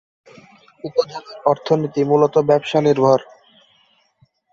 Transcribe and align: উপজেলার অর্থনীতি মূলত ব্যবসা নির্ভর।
উপজেলার 0.83 1.37
অর্থনীতি 1.45 2.01
মূলত 2.03 2.35
ব্যবসা 2.49 2.79
নির্ভর। 2.81 3.19